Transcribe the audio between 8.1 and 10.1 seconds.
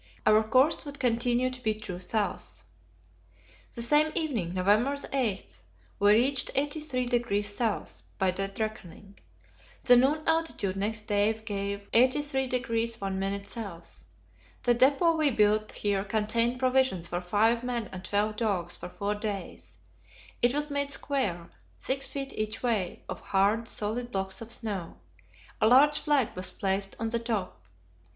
by dead reckoning. The